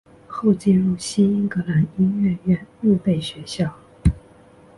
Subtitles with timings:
[0.27, 3.77] 后进入新英格兰音乐院预备学校。